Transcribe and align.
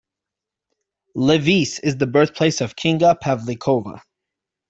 Levice 1.15 1.77
is 1.83 1.95
the 1.97 2.07
birthplace 2.07 2.59
of 2.59 2.75
Kinga 2.75 3.17
Pavlikova. 3.23 4.01